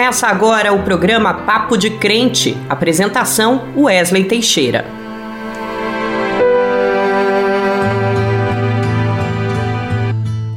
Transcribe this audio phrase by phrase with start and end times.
[0.00, 2.56] Começa agora o programa Papo de Crente.
[2.70, 4.86] Apresentação: Wesley Teixeira.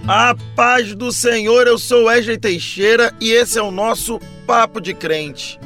[0.08, 4.18] A paz do Senhor, eu sou Wesley Teixeira e esse é o nosso
[4.48, 5.60] Papo de Crente.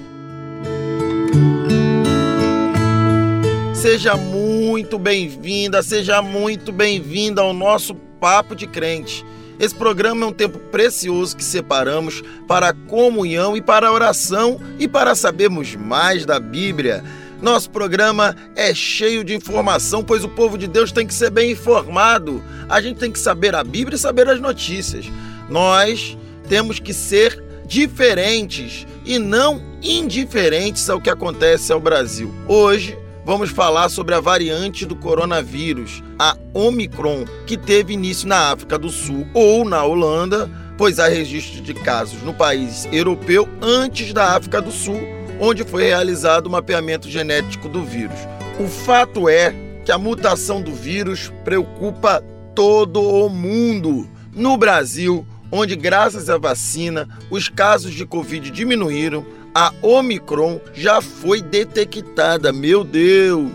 [3.75, 9.23] Seja muito bem-vinda, seja muito bem-vinda ao nosso Papo de Crente.
[9.59, 14.59] Esse programa é um tempo precioso que separamos para a comunhão e para a oração
[14.77, 17.03] e para sabermos mais da Bíblia.
[17.41, 21.51] Nosso programa é cheio de informação, pois o povo de Deus tem que ser bem
[21.51, 22.43] informado.
[22.69, 25.05] A gente tem que saber a Bíblia e saber as notícias.
[25.49, 26.17] Nós
[26.47, 32.33] temos que ser diferentes e não indiferentes ao que acontece ao Brasil.
[32.47, 38.79] Hoje, vamos falar sobre a variante do coronavírus, a Omicron, que teve início na África
[38.79, 44.33] do Sul ou na Holanda, pois há registro de casos no país europeu antes da
[44.33, 45.01] África do Sul,
[45.41, 48.17] onde foi realizado o mapeamento genético do vírus.
[48.61, 49.53] O fato é
[49.83, 52.23] que a mutação do vírus preocupa
[52.55, 54.09] todo o mundo.
[54.33, 59.25] No Brasil, onde graças à vacina os casos de Covid diminuíram,
[59.57, 63.51] a Omicron já foi detectada, meu Deus,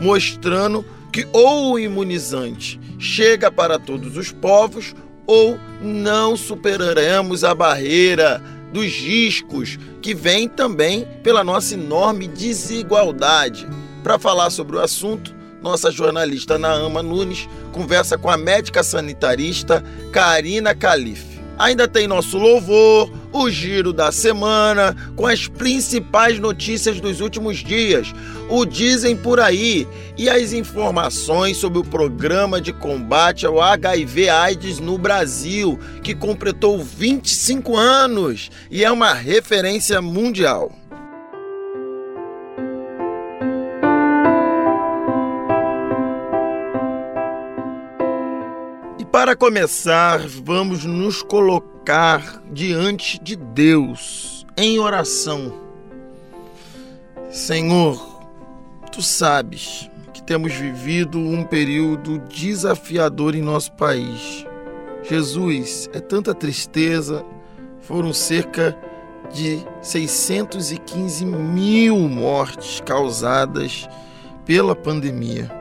[0.00, 4.94] mostrando que ou o imunizante chega para todos os povos
[5.26, 8.42] ou não superaremos a barreira
[8.72, 13.68] dos riscos que vem também pela nossa enorme desigualdade.
[14.02, 20.74] Para falar sobre o assunto, nossa jornalista Naama Nunes conversa com a médica sanitarista Karina
[20.74, 21.42] Calife.
[21.58, 28.12] Ainda tem nosso louvor, o giro da semana, com as principais notícias dos últimos dias,
[28.48, 29.86] o Dizem por aí
[30.18, 37.76] e as informações sobre o programa de combate ao HIV/AIDS no Brasil, que completou 25
[37.76, 40.81] anos e é uma referência mundial.
[49.12, 55.52] Para começar, vamos nos colocar diante de Deus em oração.
[57.30, 58.02] Senhor,
[58.90, 64.46] tu sabes que temos vivido um período desafiador em nosso país.
[65.02, 67.22] Jesus, é tanta tristeza,
[67.82, 68.74] foram cerca
[69.30, 73.86] de 615 mil mortes causadas
[74.46, 75.52] pela pandemia.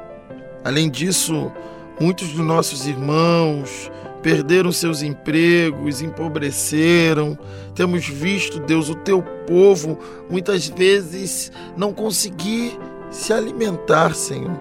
[0.63, 1.51] Além disso,
[2.00, 3.91] Muitos dos nossos irmãos
[4.22, 7.38] perderam seus empregos, empobreceram.
[7.75, 9.97] Temos visto, Deus, o teu povo
[10.30, 12.78] muitas vezes não conseguir
[13.09, 14.59] se alimentar, Senhor.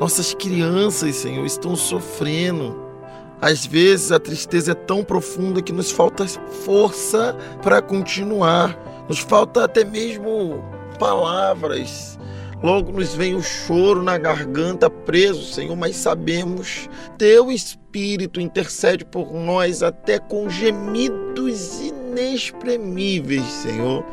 [0.00, 2.80] Nossas crianças, Senhor, estão sofrendo.
[3.40, 8.76] Às vezes a tristeza é tão profunda que nos falta força para continuar.
[9.08, 10.62] Nos falta até mesmo
[10.98, 12.18] palavras
[12.62, 19.34] Logo nos vem o choro na garganta preso, Senhor, mas sabemos, teu Espírito intercede por
[19.34, 24.04] nós até com gemidos inexprimíveis, Senhor.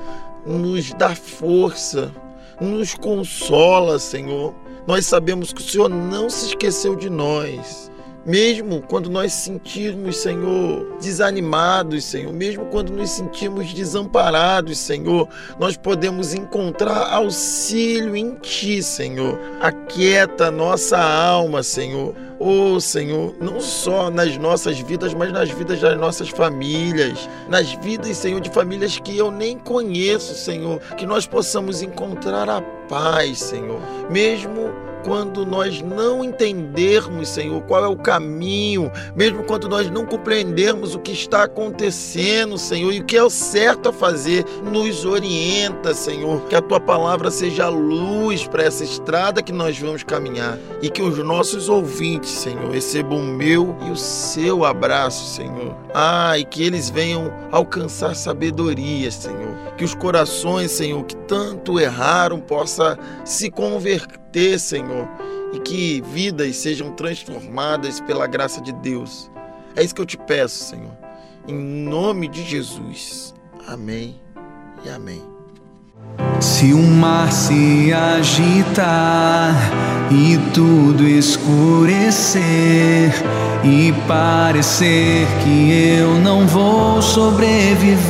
[0.48, 2.12] Nos dá força,
[2.60, 4.56] nos consola, Senhor.
[4.88, 7.92] Nós sabemos que o Senhor não se esqueceu de nós.
[8.26, 16.34] Mesmo quando nós sentirmos, Senhor, desanimados, Senhor, mesmo quando nos sentirmos desamparados, Senhor, nós podemos
[16.34, 19.40] encontrar auxílio em Ti, Senhor.
[19.62, 22.14] Aquieta nossa alma, Senhor.
[22.42, 28.16] Oh, Senhor, não só nas nossas vidas, mas nas vidas das nossas famílias, nas vidas,
[28.16, 33.82] Senhor, de famílias que eu nem conheço, Senhor, que nós possamos encontrar a paz, Senhor,
[34.10, 34.72] mesmo
[35.04, 41.00] quando nós não entendermos, Senhor, qual é o caminho, mesmo quando nós não compreendermos o
[41.00, 46.42] que está acontecendo, Senhor, e o que é o certo a fazer, nos orienta, Senhor,
[46.46, 51.02] que a tua palavra seja luz para essa estrada que nós vamos caminhar e que
[51.02, 55.76] os nossos ouvintes, Senhor, recebam o meu e o seu abraço, Senhor.
[55.94, 59.56] Ah, e que eles venham alcançar sabedoria, Senhor.
[59.78, 65.08] Que os corações, Senhor, que tanto erraram, possa se converter ter, Senhor,
[65.54, 69.30] e que vidas sejam transformadas pela graça de Deus.
[69.76, 70.98] É isso que eu te peço, Senhor.
[71.48, 73.34] Em nome de Jesus.
[73.68, 74.20] Amém
[74.86, 75.22] e amém.
[76.40, 79.54] Se o mar se agitar
[80.12, 82.44] e tudo escurecer
[83.64, 88.10] e parecer que eu não vou sobreviver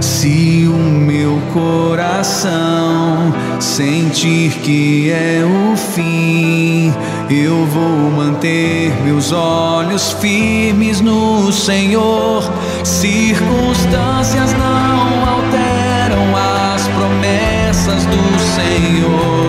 [0.00, 6.92] Se o meu coração sentir que é o fim,
[7.28, 12.50] eu vou manter meus olhos firmes no Senhor.
[12.82, 16.34] Circunstâncias não alteram
[16.74, 19.39] as promessas do Senhor.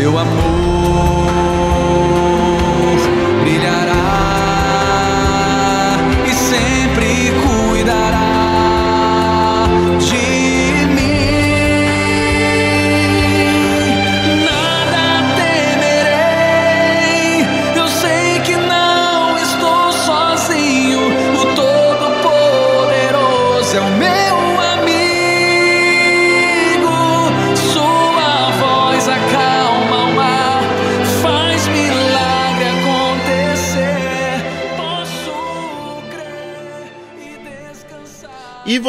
[0.00, 0.59] Seu amor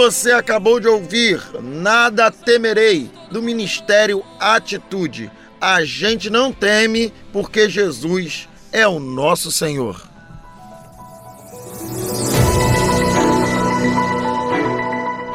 [0.02, 5.32] você acabou de ouvir Nada Temerei, do Ministério Atitude.
[5.62, 10.02] A gente não teme porque Jesus é o nosso Senhor.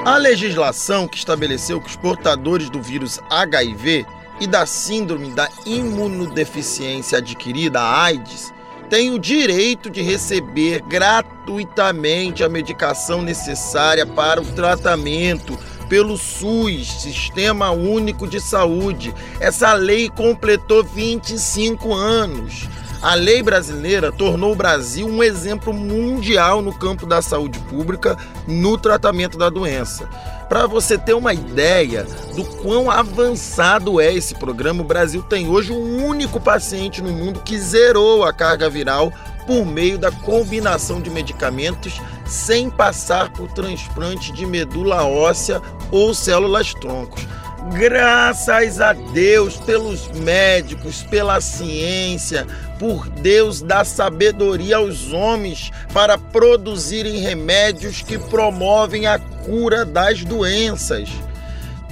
[0.04, 4.04] A legislação que estabeleceu que os portadores do vírus HIV
[4.40, 8.52] e da síndrome da imunodeficiência adquirida, AIDS,
[8.88, 17.70] tem o direito de receber gratuitamente a medicação necessária para o tratamento pelo SUS, Sistema
[17.70, 19.14] Único de Saúde.
[19.40, 22.68] Essa lei completou 25 anos.
[23.06, 28.18] A lei brasileira tornou o Brasil um exemplo mundial no campo da saúde pública
[28.48, 30.08] no tratamento da doença.
[30.48, 32.04] Para você ter uma ideia
[32.34, 37.42] do quão avançado é esse programa, o Brasil tem hoje um único paciente no mundo
[37.44, 39.12] que zerou a carga viral
[39.46, 45.62] por meio da combinação de medicamentos sem passar por transplante de medula óssea
[45.92, 47.24] ou células troncos.
[47.72, 52.46] Graças a Deus, pelos médicos, pela ciência,
[52.78, 61.08] por Deus dar sabedoria aos homens para produzirem remédios que promovem a cura das doenças.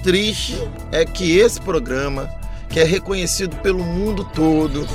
[0.03, 0.57] Triste
[0.93, 2.29] é que esse programa,
[2.69, 4.87] que é reconhecido pelo mundo todo,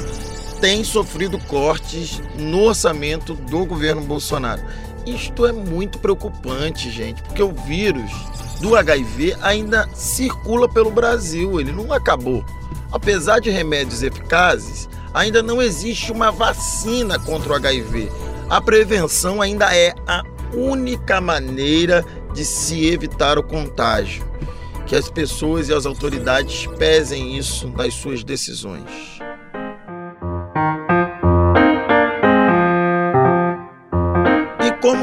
[0.62, 4.62] tem sofrido cortes no orçamento do governo Bolsonaro.
[5.06, 8.12] Isto é muito preocupante, gente, porque o vírus
[8.59, 12.44] do HIV ainda circula pelo Brasil, ele não acabou.
[12.91, 18.11] Apesar de remédios eficazes, ainda não existe uma vacina contra o HIV.
[18.50, 20.23] A prevenção ainda é a
[20.53, 22.03] única maneira
[22.33, 24.27] de se evitar o contágio.
[24.85, 29.19] Que as pessoas e as autoridades pesem isso nas suas decisões.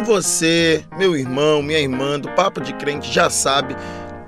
[0.07, 3.77] Você, meu irmão, minha irmã do Papo de Crente já sabe,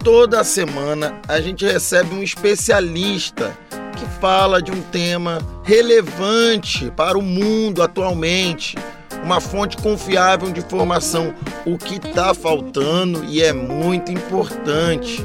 [0.03, 3.57] toda semana a gente recebe um especialista
[3.97, 8.77] que fala de um tema relevante para o mundo atualmente,
[9.23, 11.33] uma fonte confiável de informação,
[11.65, 15.25] o que está faltando e é muito importante.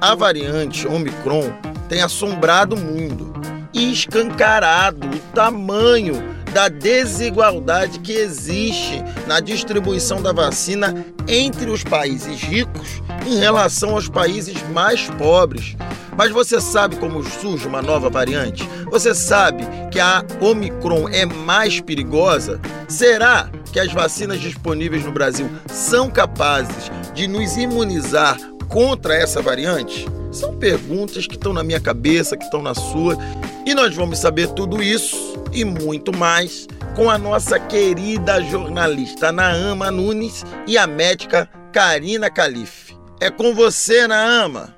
[0.00, 1.52] A variante Omicron
[1.90, 3.34] tem assombrado o mundo
[3.74, 12.40] e escancarado o tamanho da desigualdade que existe na distribuição da vacina entre os países
[12.42, 15.76] ricos em relação aos países mais pobres.
[16.16, 18.68] Mas você sabe como surge uma nova variante?
[18.90, 22.60] Você sabe que a Omicron é mais perigosa?
[22.88, 28.36] Será que as vacinas disponíveis no Brasil são capazes de nos imunizar
[28.68, 30.06] contra essa variante?
[30.32, 33.16] São perguntas que estão na minha cabeça, que estão na sua,
[33.64, 39.90] e nós vamos saber tudo isso e muito mais com a nossa querida jornalista Naama
[39.90, 42.96] Nunes e a médica Karina Calife.
[43.20, 44.74] É com você, Naama.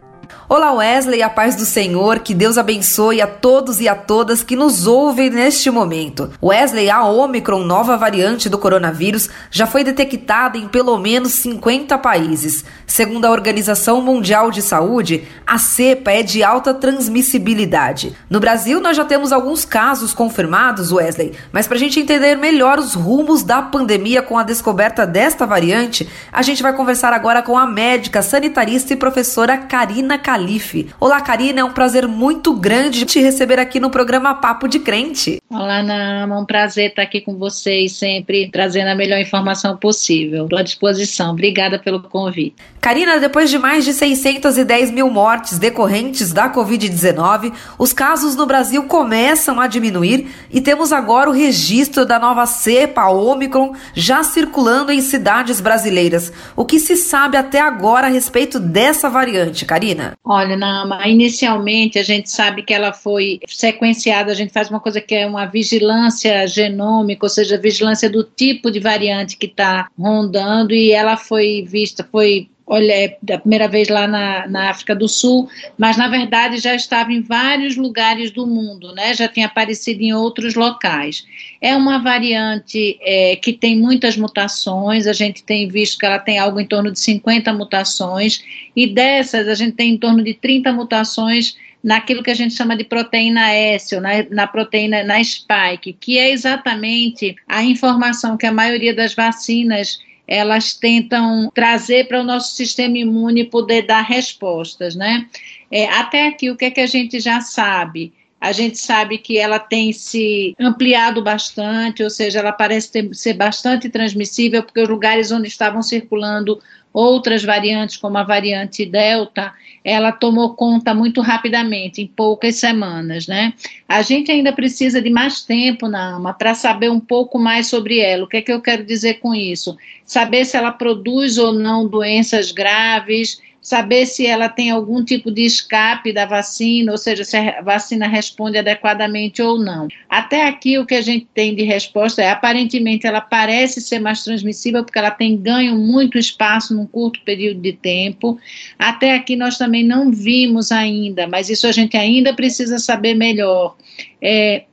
[0.54, 4.54] Olá Wesley, a paz do Senhor, que Deus abençoe a todos e a todas que
[4.54, 6.30] nos ouvem neste momento.
[6.42, 12.66] Wesley, a Omicron, nova variante do coronavírus, já foi detectada em pelo menos 50 países.
[12.86, 18.14] Segundo a Organização Mundial de Saúde, a cepa é de alta transmissibilidade.
[18.28, 22.78] No Brasil, nós já temos alguns casos confirmados, Wesley, mas para a gente entender melhor
[22.78, 27.56] os rumos da pandemia com a descoberta desta variante, a gente vai conversar agora com
[27.56, 30.88] a médica, sanitarista e professora Karina Calil Malif.
[30.98, 35.40] Olá, Karina, é um prazer muito grande te receber aqui no programa Papo de Crente.
[35.48, 40.44] Olá, Nama, um prazer estar aqui com vocês, sempre trazendo a melhor informação possível.
[40.44, 41.30] Estou à disposição.
[41.30, 42.56] Obrigada pelo convite.
[42.80, 48.82] Karina, depois de mais de 610 mil mortes decorrentes da Covid-19, os casos no Brasil
[48.84, 55.00] começam a diminuir e temos agora o registro da nova cepa Omicron já circulando em
[55.00, 56.32] cidades brasileiras.
[56.56, 60.14] O que se sabe até agora a respeito dessa variante, Karina?
[60.34, 64.98] Olha, Nama, inicialmente a gente sabe que ela foi sequenciada, a gente faz uma coisa
[64.98, 70.72] que é uma vigilância genômica, ou seja, vigilância do tipo de variante que está rondando,
[70.72, 75.08] e ela foi vista, foi olha, é da primeira vez lá na, na África do
[75.08, 79.14] Sul, mas na verdade já estava em vários lugares do mundo, né?
[79.14, 81.26] Já tinha aparecido em outros locais.
[81.60, 86.38] É uma variante é, que tem muitas mutações, a gente tem visto que ela tem
[86.38, 88.42] algo em torno de 50 mutações,
[88.74, 92.76] e dessas a gente tem em torno de 30 mutações naquilo que a gente chama
[92.76, 98.46] de proteína S, ou na, na, proteína, na spike, que é exatamente a informação que
[98.46, 99.98] a maioria das vacinas
[100.32, 105.28] elas tentam trazer para o nosso sistema imune poder dar respostas, né?
[105.70, 108.14] É, até aqui, o que é que a gente já sabe?
[108.40, 113.34] A gente sabe que ela tem se ampliado bastante, ou seja, ela parece ter, ser
[113.34, 116.58] bastante transmissível, porque os lugares onde estavam circulando
[116.92, 119.52] outras variantes, como a variante Delta,
[119.84, 123.52] ela tomou conta muito rapidamente, em poucas semanas, né?
[123.88, 127.98] A gente ainda precisa de mais tempo na AMA para saber um pouco mais sobre
[127.98, 128.24] ela.
[128.24, 129.76] O que é que eu quero dizer com isso?
[130.04, 135.44] Saber se ela produz ou não doenças graves, saber se ela tem algum tipo de
[135.44, 139.86] escape da vacina, ou seja, se a vacina responde adequadamente ou não.
[140.08, 144.24] Até aqui, o que a gente tem de resposta é: aparentemente, ela parece ser mais
[144.24, 148.36] transmissível, porque ela tem ganho muito espaço num curto período de tempo.
[148.76, 153.76] Até aqui, nós também não vimos ainda, mas isso a gente ainda precisa saber melhor.
[154.20, 154.64] É,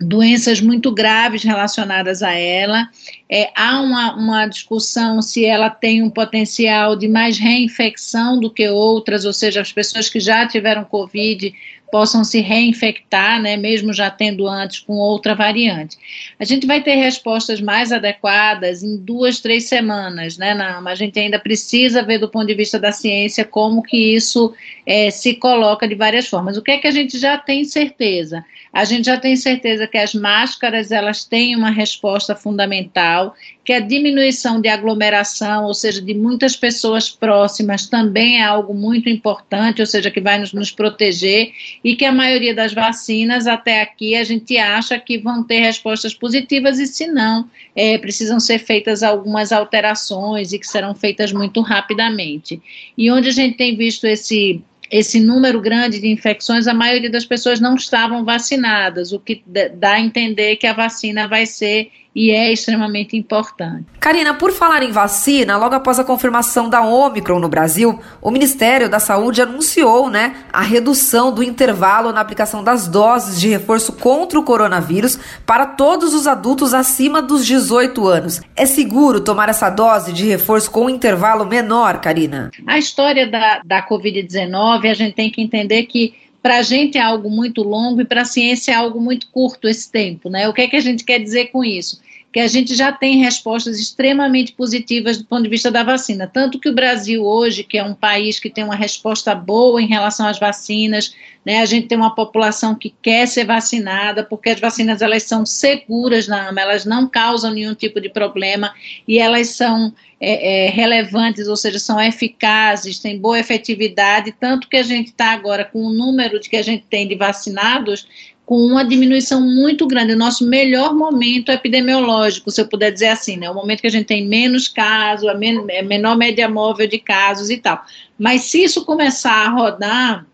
[0.00, 2.88] doenças muito graves relacionadas a ela.
[3.28, 8.68] É, há uma, uma discussão se ela tem um potencial de mais reinfecção do que
[8.68, 11.54] outras, ou seja, as pessoas que já tiveram Covid
[11.90, 15.96] possam se reinfectar, né, mesmo já tendo antes com outra variante.
[16.38, 20.90] A gente vai ter respostas mais adequadas em duas, três semanas, né, Nama?
[20.90, 24.54] A gente ainda precisa ver do ponto de vista da ciência como que isso
[24.86, 26.56] é, se coloca de várias formas.
[26.56, 28.44] O que é que a gente já tem certeza?
[28.72, 33.34] A gente já tem certeza que as máscaras elas têm uma resposta fundamental,
[33.70, 39.08] que a diminuição de aglomeração, ou seja, de muitas pessoas próximas, também é algo muito
[39.08, 41.52] importante, ou seja, que vai nos, nos proteger,
[41.84, 46.12] e que a maioria das vacinas, até aqui, a gente acha que vão ter respostas
[46.12, 51.60] positivas, e se não, é, precisam ser feitas algumas alterações e que serão feitas muito
[51.60, 52.60] rapidamente.
[52.98, 54.60] E onde a gente tem visto esse
[54.90, 59.92] esse número grande de infecções, a maioria das pessoas não estavam vacinadas, o que dá
[59.92, 63.84] a entender que a vacina vai ser e é extremamente importante.
[64.00, 68.88] Karina, por falar em vacina, logo após a confirmação da Omicron no Brasil, o Ministério
[68.88, 74.38] da Saúde anunciou, né, a redução do intervalo na aplicação das doses de reforço contra
[74.38, 78.40] o coronavírus para todos os adultos acima dos 18 anos.
[78.56, 82.50] É seguro tomar essa dose de reforço com um intervalo menor, Karina?
[82.66, 87.00] A história da, da Covid-19, a gente tem que entender que para a gente é
[87.00, 90.48] algo muito longo e para a ciência é algo muito curto esse tempo, né?
[90.48, 92.00] O que é que a gente quer dizer com isso?
[92.32, 96.30] Que a gente já tem respostas extremamente positivas do ponto de vista da vacina.
[96.32, 99.86] Tanto que o Brasil hoje, que é um país que tem uma resposta boa em
[99.86, 101.60] relação às vacinas, né?
[101.60, 106.28] A gente tem uma população que quer ser vacinada, porque as vacinas elas são seguras
[106.28, 108.72] na AMA, elas não causam nenhum tipo de problema
[109.08, 114.76] e elas são é, é, relevantes, ou seja, são eficazes, têm boa efetividade, tanto que
[114.76, 118.06] a gente está agora com o número de que a gente tem de vacinados
[118.50, 120.12] com uma diminuição muito grande.
[120.12, 123.48] O nosso melhor momento epidemiológico, se eu puder dizer assim, né?
[123.48, 126.98] O momento que a gente tem menos casos, a men é menor média móvel de
[126.98, 127.80] casos e tal.
[128.18, 130.26] Mas se isso começar a rodar,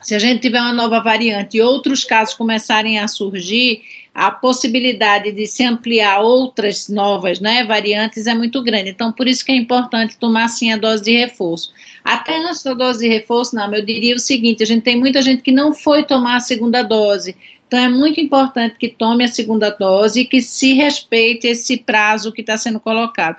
[0.00, 3.82] se a gente tiver uma nova variante e outros casos começarem a surgir,
[4.14, 8.90] a possibilidade de se ampliar outras novas né, variantes é muito grande.
[8.90, 11.72] Então, por isso que é importante tomar sim a dose de reforço.
[12.04, 15.22] Até antes da dose de reforço, não, eu diria o seguinte: a gente tem muita
[15.22, 17.34] gente que não foi tomar a segunda dose.
[17.66, 22.30] Então, é muito importante que tome a segunda dose e que se respeite esse prazo
[22.30, 23.38] que está sendo colocado.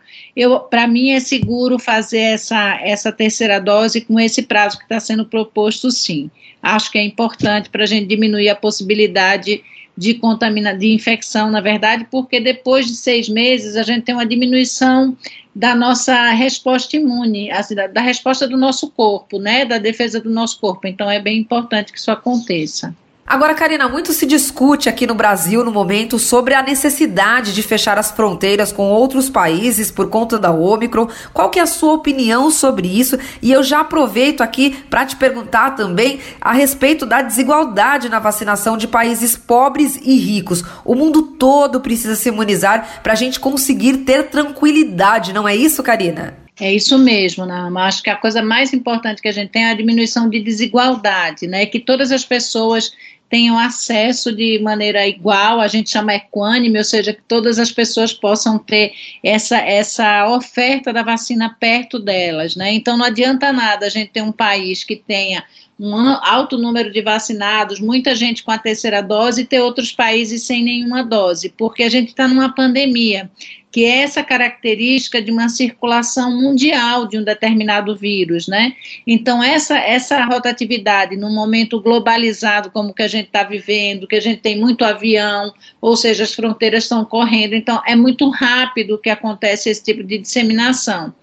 [0.71, 5.23] Para mim, é seguro fazer essa, essa terceira dose com esse prazo que está sendo
[5.23, 6.31] proposto, sim.
[6.63, 9.63] Acho que é importante para a gente diminuir a possibilidade
[9.95, 14.25] de contamina, de infecção, na verdade, porque depois de seis meses a gente tem uma
[14.25, 15.15] diminuição
[15.55, 20.29] da nossa resposta imune, assim, da, da resposta do nosso corpo, né, da defesa do
[20.29, 20.87] nosso corpo.
[20.87, 22.95] Então é bem importante que isso aconteça.
[23.25, 27.97] Agora, Karina, muito se discute aqui no Brasil no momento sobre a necessidade de fechar
[27.97, 31.07] as fronteiras com outros países por conta da Omicron.
[31.33, 33.17] Qual que é a sua opinião sobre isso?
[33.41, 38.77] E eu já aproveito aqui para te perguntar também a respeito da desigualdade na vacinação
[38.77, 40.63] de países pobres e ricos.
[40.83, 45.81] O mundo todo precisa se imunizar para a gente conseguir ter tranquilidade, não é isso,
[45.81, 46.42] Karina?
[46.59, 47.85] É isso mesmo, Nama.
[47.85, 51.47] Acho que a coisa mais importante que a gente tem é a diminuição de desigualdade,
[51.47, 51.65] né?
[51.65, 52.93] Que todas as pessoas
[53.33, 58.13] tenham acesso de maneira igual, a gente chama equânime, ou seja, que todas as pessoas
[58.13, 62.71] possam ter essa, essa oferta da vacina perto delas, né?
[62.73, 65.43] Então não adianta nada a gente ter um país que tenha
[65.79, 70.43] um alto número de vacinados, muita gente com a terceira dose e ter outros países
[70.43, 73.31] sem nenhuma dose, porque a gente está numa pandemia
[73.73, 78.73] que é essa característica de uma circulação mundial de um determinado vírus, né?
[79.05, 84.21] Então, essa, essa rotatividade num momento globalizado como que a gente está vivendo, que a
[84.21, 89.09] gente tem muito avião, ou seja, as fronteiras estão correndo, então é muito rápido que
[89.09, 91.13] acontece esse tipo de disseminação.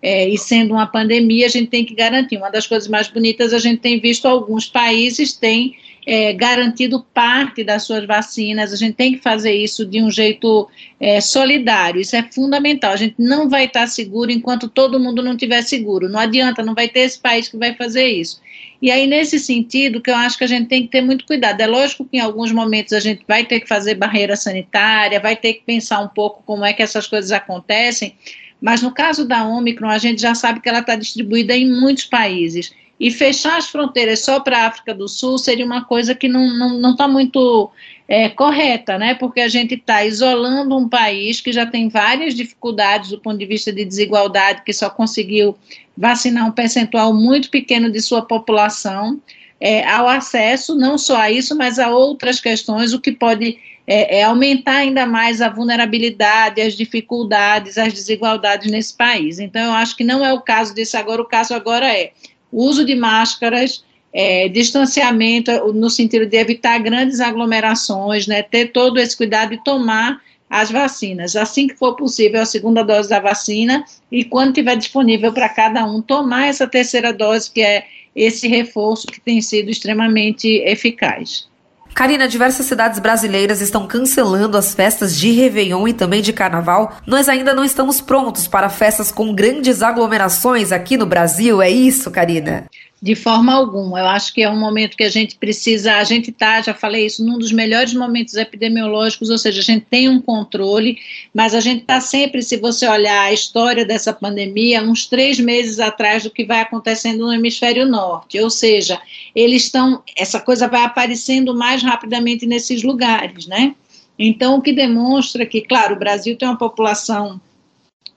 [0.00, 2.36] É, e sendo uma pandemia, a gente tem que garantir.
[2.36, 7.64] Uma das coisas mais bonitas, a gente tem visto alguns países têm é, garantido parte
[7.64, 8.72] das suas vacinas.
[8.72, 10.68] A gente tem que fazer isso de um jeito
[11.00, 12.00] é, solidário.
[12.00, 12.92] Isso é fundamental.
[12.92, 16.08] A gente não vai estar seguro enquanto todo mundo não estiver seguro.
[16.08, 18.40] Não adianta, não vai ter esse país que vai fazer isso.
[18.80, 21.60] E aí, nesse sentido, que eu acho que a gente tem que ter muito cuidado.
[21.60, 25.34] É lógico que em alguns momentos a gente vai ter que fazer barreira sanitária, vai
[25.34, 28.14] ter que pensar um pouco como é que essas coisas acontecem.
[28.60, 32.04] Mas no caso da Omicron, a gente já sabe que ela está distribuída em muitos
[32.04, 32.72] países.
[33.00, 36.46] E fechar as fronteiras só para a África do Sul seria uma coisa que não
[36.46, 37.70] está não, não tá muito
[38.08, 39.14] é, correta, né?
[39.14, 43.46] Porque a gente está isolando um país que já tem várias dificuldades do ponto de
[43.46, 45.56] vista de desigualdade, que só conseguiu
[45.98, 49.20] vacinar um percentual muito pequeno de sua população.
[49.60, 54.18] É, ao acesso, não só a isso, mas a outras questões, o que pode é,
[54.18, 59.40] é, aumentar ainda mais a vulnerabilidade, as dificuldades, as desigualdades nesse país.
[59.40, 62.12] Então, eu acho que não é o caso disso agora, o caso agora é
[62.52, 69.16] uso de máscaras, é, distanciamento no sentido de evitar grandes aglomerações, né, ter todo esse
[69.16, 71.36] cuidado e tomar as vacinas.
[71.36, 75.84] Assim que for possível, a segunda dose da vacina e quando tiver disponível para cada
[75.84, 81.48] um, tomar essa terceira dose, que é esse reforço que tem sido extremamente eficaz.
[81.94, 86.96] Karina, diversas cidades brasileiras estão cancelando as festas de Réveillon e também de Carnaval.
[87.04, 92.08] Nós ainda não estamos prontos para festas com grandes aglomerações aqui no Brasil, é isso,
[92.10, 92.66] Karina?
[93.00, 94.00] De forma alguma.
[94.00, 97.06] Eu acho que é um momento que a gente precisa, a gente está, já falei
[97.06, 100.98] isso, num dos melhores momentos epidemiológicos, ou seja, a gente tem um controle,
[101.32, 105.78] mas a gente está sempre, se você olhar a história dessa pandemia, uns três meses
[105.78, 108.40] atrás do que vai acontecendo no hemisfério norte.
[108.40, 109.00] Ou seja,
[109.32, 113.76] eles estão, essa coisa vai aparecendo mais rapidamente nesses lugares, né?
[114.18, 117.40] Então, o que demonstra que, claro, o Brasil tem uma população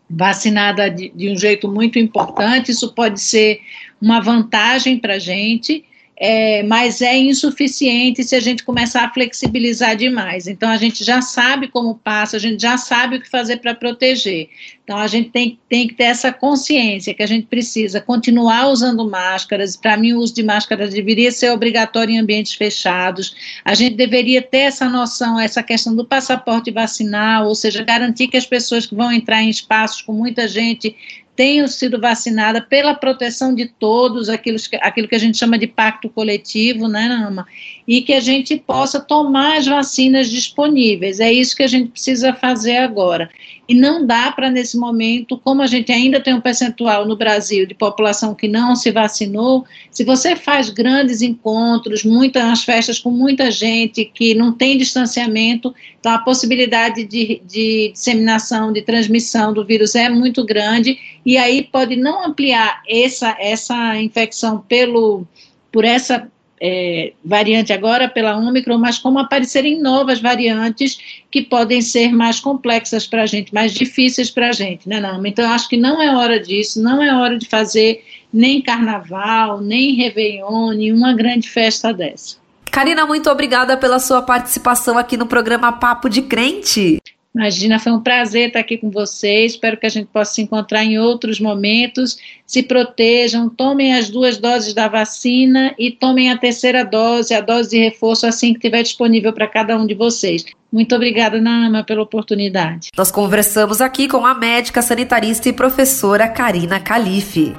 [0.09, 3.61] vacinada de, de um jeito muito importante, isso pode ser
[4.01, 5.85] uma vantagem para a gente,
[6.23, 10.45] é, mas é insuficiente se a gente começar a flexibilizar demais.
[10.45, 13.73] Então, a gente já sabe como passa, a gente já sabe o que fazer para
[13.73, 14.47] proteger.
[14.83, 19.09] Então, a gente tem, tem que ter essa consciência que a gente precisa continuar usando
[19.09, 19.75] máscaras.
[19.75, 23.35] Para mim, o uso de máscaras deveria ser obrigatório em ambientes fechados.
[23.65, 28.37] A gente deveria ter essa noção, essa questão do passaporte vacinal, ou seja, garantir que
[28.37, 30.95] as pessoas que vão entrar em espaços com muita gente
[31.35, 36.09] tenham sido vacinadas pela proteção de todos, aquilo, aquilo que a gente chama de pacto
[36.09, 37.45] coletivo, né, Nama?
[37.87, 41.19] E que a gente possa tomar as vacinas disponíveis.
[41.19, 43.29] É isso que a gente precisa fazer agora.
[43.71, 47.65] E não dá para, nesse momento, como a gente ainda tem um percentual no Brasil
[47.65, 53.49] de população que não se vacinou, se você faz grandes encontros, muitas festas com muita
[53.49, 59.95] gente que não tem distanciamento, então a possibilidade de, de disseminação, de transmissão do vírus
[59.95, 65.25] é muito grande, e aí pode não ampliar essa, essa infecção pelo,
[65.71, 66.29] por essa
[66.61, 73.07] é, variante agora pela Omicron, mas como aparecerem novas variantes que podem ser mais complexas
[73.07, 75.25] para a gente, mais difíceis para a gente, né, não?
[75.25, 79.95] Então, acho que não é hora disso, não é hora de fazer nem carnaval, nem
[79.95, 82.37] Réveillon, nenhuma grande festa dessa.
[82.69, 87.01] Karina, muito obrigada pela sua participação aqui no programa Papo de Crente.
[87.33, 89.53] Imagina, foi um prazer estar aqui com vocês.
[89.53, 92.17] Espero que a gente possa se encontrar em outros momentos.
[92.45, 97.69] Se protejam, tomem as duas doses da vacina e tomem a terceira dose, a dose
[97.69, 100.43] de reforço, assim que estiver disponível para cada um de vocês.
[100.71, 102.89] Muito obrigada, Nama, pela oportunidade.
[102.97, 107.53] Nós conversamos aqui com a médica sanitarista e professora Karina Calife.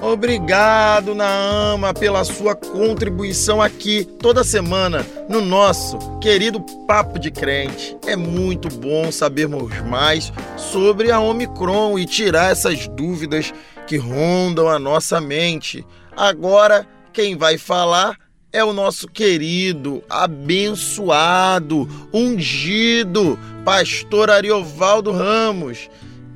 [0.00, 7.96] Obrigado, Naama, pela sua contribuição aqui toda semana no nosso querido Papo de Crente.
[8.06, 13.52] É muito bom sabermos mais sobre a Omicron e tirar essas dúvidas
[13.86, 15.84] que rondam a nossa mente.
[16.16, 18.16] Agora, quem vai falar
[18.52, 25.90] é o nosso querido, abençoado, ungido, pastor Ariovaldo Ramos.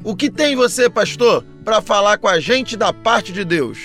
[0.05, 3.79] O que tem você, pastor, para falar com a gente da parte de Deus?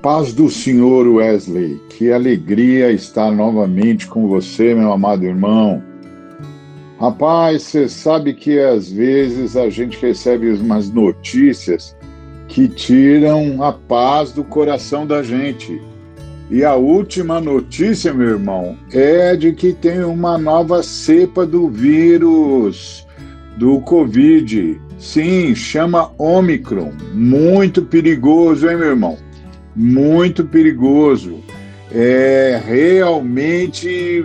[0.00, 1.80] Paz do Senhor, Wesley.
[1.90, 5.82] Que alegria estar novamente com você, meu amado irmão.
[7.00, 11.96] Rapaz, você sabe que às vezes a gente recebe umas notícias
[12.46, 15.82] que tiram a paz do coração da gente.
[16.50, 23.07] E a última notícia, meu irmão, é de que tem uma nova cepa do vírus
[23.58, 24.80] do Covid.
[24.98, 26.92] Sim, chama Omicron.
[27.12, 29.18] Muito perigoso, hein, meu irmão?
[29.74, 31.40] Muito perigoso.
[31.92, 34.24] É realmente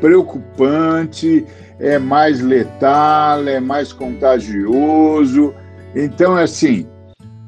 [0.00, 1.44] preocupante,
[1.78, 5.54] é mais letal, é mais contagioso.
[5.94, 6.86] Então, assim,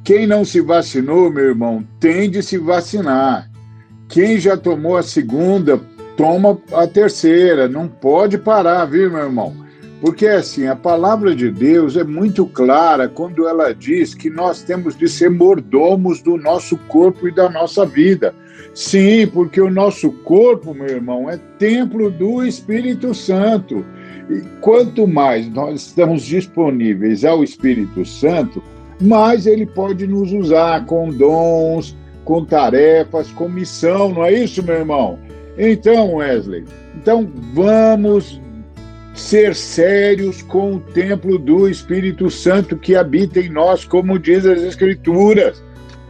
[0.05, 3.49] quem não se vacinou, meu irmão, tem de se vacinar.
[4.09, 5.81] Quem já tomou a segunda,
[6.17, 7.69] toma a terceira.
[7.69, 9.62] Não pode parar, viu, meu irmão?
[10.03, 14.97] Porque assim, a palavra de Deus é muito clara quando ela diz que nós temos
[14.97, 18.35] de ser mordomos do nosso corpo e da nossa vida.
[18.75, 23.85] Sim, porque o nosso corpo, meu irmão, é templo do Espírito Santo.
[24.29, 28.61] E quanto mais nós estamos disponíveis ao Espírito Santo,
[29.01, 34.79] mais ele pode nos usar com dons, com tarefas, com missão, não é isso, meu
[34.79, 35.17] irmão?
[35.57, 36.65] Então, Wesley,
[36.97, 38.42] então vamos
[39.15, 44.63] ser sérios com o templo do Espírito Santo que habita em nós, como diz as
[44.63, 45.63] Escrituras.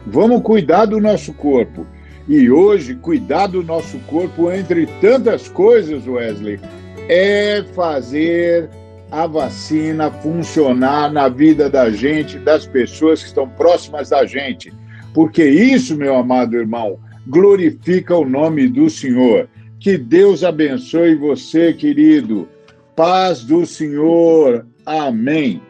[0.07, 1.87] Vamos cuidar do nosso corpo.
[2.29, 6.61] E hoje, cuidar do nosso corpo, entre tantas coisas, Wesley,
[7.09, 8.71] é fazer
[9.11, 14.73] a vacina funcionar na vida da gente, das pessoas que estão próximas da gente.
[15.13, 19.49] Porque isso, meu amado irmão, glorifica o nome do Senhor.
[19.79, 22.49] Que Deus abençoe você, querido
[22.97, 24.67] paz do Senhor.
[24.85, 25.61] Amém.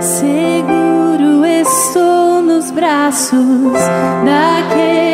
[0.00, 3.72] Seguro estou nos braços
[4.24, 5.05] daquele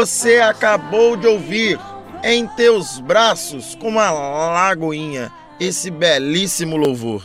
[0.00, 1.78] Você acabou de ouvir
[2.24, 7.22] em teus braços como a lagoinha esse belíssimo louvor.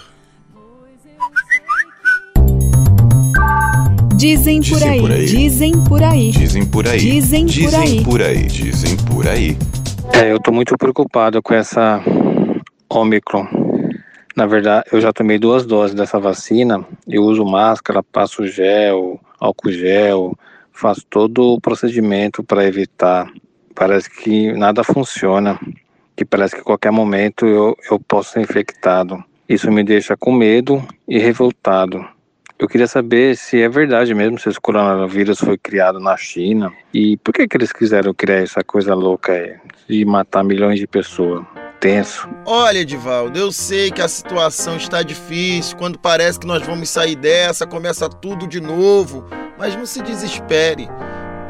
[4.18, 5.26] Dizem por, Dizem aí, por aí.
[5.26, 7.00] dizem por aí, Dizem por aí.
[7.00, 8.04] Dizem por aí.
[8.04, 8.46] por aí.
[8.48, 9.58] Dizem por aí.
[10.12, 12.04] É, eu tô muito preocupado com essa
[12.90, 13.48] Omicron.
[14.36, 16.86] Na verdade, eu já tomei duas doses dessa vacina.
[17.08, 20.38] Eu uso máscara, passo gel, álcool gel,
[20.76, 23.32] faço todo o procedimento para evitar.
[23.74, 25.60] Parece que nada funciona,
[26.16, 29.24] que parece que qualquer momento eu, eu posso ser infectado.
[29.48, 32.06] Isso me deixa com medo e revoltado.
[32.58, 37.18] Eu queria saber se é verdade mesmo se esse coronavírus foi criado na China e
[37.18, 39.56] por que, que eles quiseram criar essa coisa louca aí
[39.90, 41.46] de matar milhões de pessoas.
[41.80, 42.28] Tenso.
[42.46, 45.78] Olha, Edivaldo, eu sei que a situação está difícil.
[45.78, 49.26] Quando parece que nós vamos sair dessa, começa tudo de novo.
[49.58, 50.90] Mas não se desespere.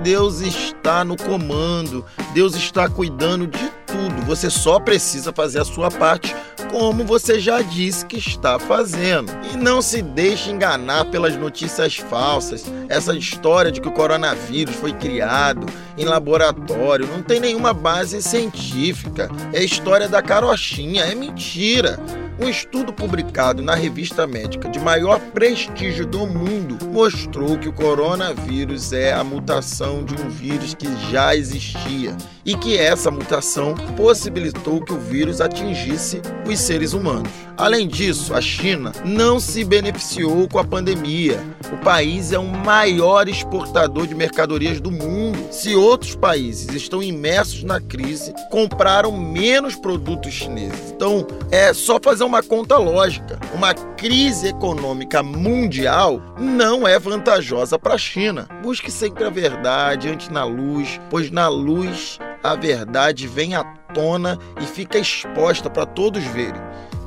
[0.03, 2.05] Deus está no comando.
[2.33, 4.21] Deus está cuidando de tudo.
[4.25, 6.35] Você só precisa fazer a sua parte,
[6.69, 9.31] como você já disse que está fazendo.
[9.51, 12.65] E não se deixe enganar pelas notícias falsas.
[12.89, 15.65] Essa história de que o coronavírus foi criado
[15.97, 19.29] em laboratório não tem nenhuma base científica.
[19.53, 21.97] É história da carochinha, é mentira.
[22.37, 28.91] Um estudo publicado na revista médica de maior prestígio do mundo mostrou que o coronavírus
[28.91, 34.91] é a mutação de um vírus que já existia e que essa mutação possibilitou que
[34.91, 37.31] o vírus atingisse os seres humanos.
[37.57, 41.41] Além disso, a China não se beneficiou com a pandemia.
[41.71, 45.24] O país é o maior exportador de mercadorias do mundo.
[45.51, 50.91] Se outros países estão imersos na crise, compraram menos produtos chineses.
[50.91, 53.39] Então, é só fazer uma conta lógica.
[53.53, 58.47] Uma crise econômica mundial não é vantajosa para a China.
[58.61, 64.37] Busque sempre a verdade antes na luz, pois na luz a verdade vem à tona
[64.61, 66.61] e fica exposta para todos verem.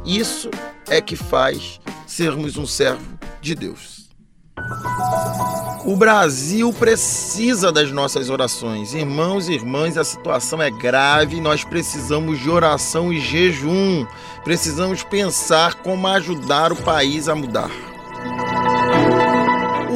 [0.04, 0.50] Isso
[0.88, 4.07] é que faz sermos um servo de Deus.
[5.84, 8.92] O Brasil precisa das nossas orações.
[8.92, 14.06] Irmãos e irmãs, a situação é grave, nós precisamos de oração e jejum.
[14.44, 17.87] Precisamos pensar como ajudar o país a mudar.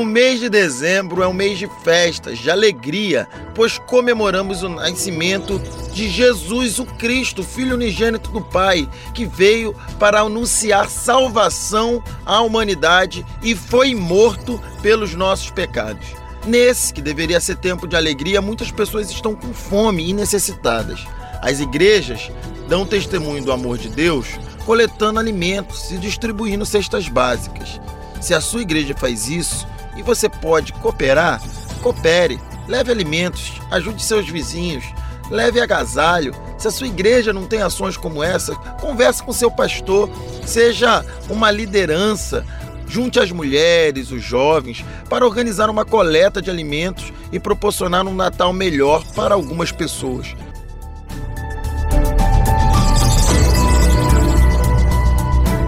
[0.03, 5.63] O mês de dezembro é um mês de festas, de alegria, pois comemoramos o nascimento
[5.95, 13.25] de Jesus, o Cristo, Filho unigênito do Pai, que veio para anunciar salvação à humanidade
[13.45, 16.09] e foi morto pelos nossos pecados.
[16.45, 21.07] Nesse, que deveria ser tempo de alegria, muitas pessoas estão com fome e necessitadas.
[21.41, 22.29] As igrejas
[22.69, 24.27] dão testemunho do amor de Deus
[24.67, 27.81] coletando alimentos e distribuindo cestas básicas.
[28.21, 31.43] Se a sua igreja faz isso e você pode cooperar,
[31.83, 34.85] coopere, leve alimentos, ajude seus vizinhos,
[35.31, 36.35] leve agasalho.
[36.59, 40.09] Se a sua igreja não tem ações como essa, converse com seu pastor,
[40.47, 42.45] seja uma liderança,
[42.87, 48.53] junte as mulheres, os jovens, para organizar uma coleta de alimentos e proporcionar um Natal
[48.53, 50.37] melhor para algumas pessoas.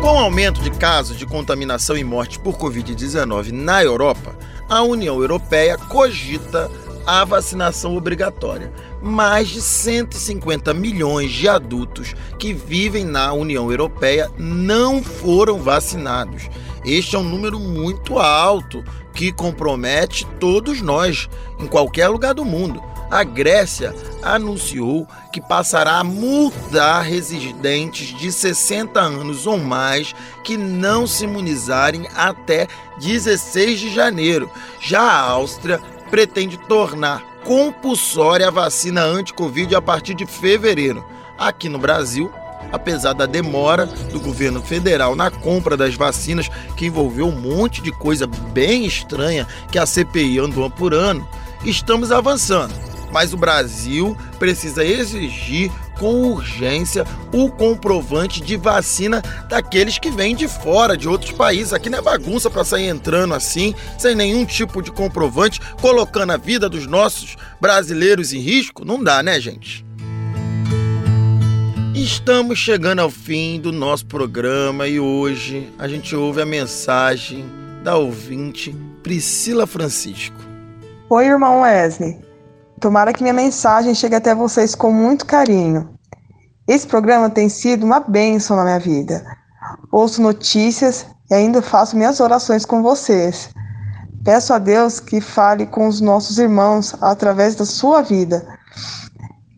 [0.05, 4.37] Com o aumento de casos de contaminação e morte por Covid-19 na Europa,
[4.69, 6.71] a União Europeia cogita
[7.07, 8.71] a vacinação obrigatória.
[9.01, 16.51] Mais de 150 milhões de adultos que vivem na União Europeia não foram vacinados.
[16.85, 22.83] Este é um número muito alto que compromete todos nós, em qualquer lugar do mundo.
[23.11, 31.07] A Grécia anunciou que passará a multar residentes de 60 anos ou mais que não
[31.07, 32.67] se imunizarem até
[32.99, 34.51] 16 de janeiro.
[34.81, 41.05] Já a Áustria pretende tornar compulsória a vacina anti-Covid a partir de fevereiro.
[41.39, 42.33] Aqui no Brasil,
[42.73, 47.93] apesar da demora do governo federal na compra das vacinas, que envolveu um monte de
[47.93, 51.27] coisa bem estranha que a CPI andou apurando,
[51.65, 52.94] estamos avançando.
[53.15, 60.49] Mas o Brasil precisa exigir com urgência o comprovante de vacina daqueles que vêm de
[60.49, 61.73] fora, de outros países.
[61.73, 66.37] Aqui não é bagunça para sair entrando assim, sem nenhum tipo de comprovante, colocando a
[66.37, 68.85] vida dos nossos brasileiros em risco.
[68.85, 69.87] Não dá, né, gente?
[71.95, 77.45] Estamos chegando ao fim do nosso programa e hoje a gente ouve a mensagem
[77.85, 78.75] da ouvinte
[79.05, 80.35] Priscila Francisco.
[81.09, 82.24] Oi, irmão Wesley.
[82.85, 85.89] Tomara que minha mensagem chegue até vocês com muito carinho.
[86.69, 89.25] Esse programa tem sido uma bênção na minha vida.
[89.91, 93.49] Ouço notícias e ainda faço minhas orações com vocês.
[94.23, 98.47] Peço a Deus que fale com os nossos irmãos através da sua vida.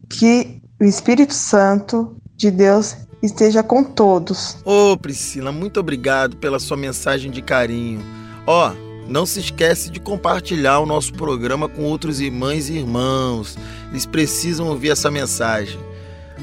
[0.08, 4.56] Que O Espírito Santo de Deus esteja com todos.
[4.64, 8.00] Ô, oh, Priscila, muito obrigado pela sua mensagem de carinho.
[8.46, 13.56] Ó, oh, não se esquece de compartilhar o nosso programa com outros irmãs e irmãos.
[13.90, 15.78] Eles precisam ouvir essa mensagem.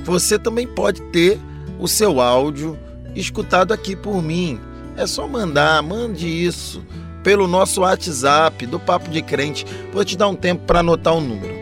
[0.05, 1.39] Você também pode ter
[1.79, 2.77] o seu áudio
[3.15, 4.59] escutado aqui por mim.
[4.95, 6.83] É só mandar, mande isso
[7.23, 9.65] pelo nosso WhatsApp do Papo de Crente.
[9.91, 11.53] Vou te dar um tempo para anotar o número.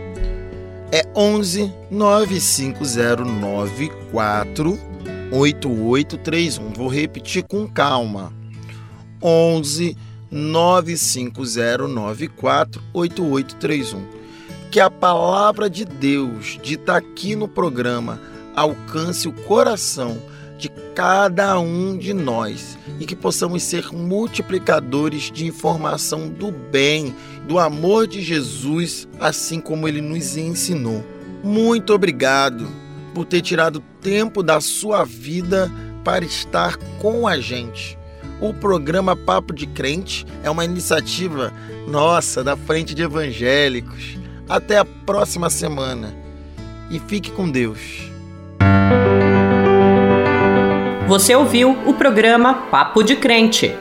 [0.91, 4.79] É 11 95094
[5.31, 6.73] 8831.
[6.73, 8.33] Vou repetir com calma.
[9.23, 10.10] 11 95094
[12.93, 14.21] 8831.
[14.71, 18.21] Que a palavra de Deus dita aqui no programa
[18.55, 20.17] alcance o coração
[20.57, 27.13] de cada um de nós e que possamos ser multiplicadores de informação do bem,
[27.47, 31.03] do amor de Jesus, assim como ele nos ensinou.
[31.43, 32.69] Muito obrigado
[33.13, 35.69] por ter tirado tempo da sua vida
[36.03, 37.99] para estar com a gente.
[38.41, 41.53] O programa Papo de Crente é uma iniciativa
[41.87, 44.17] nossa da Frente de Evangélicos.
[44.49, 46.11] Até a próxima semana
[46.89, 48.09] e fique com Deus.
[51.07, 53.75] Você ouviu o programa Papo de Crente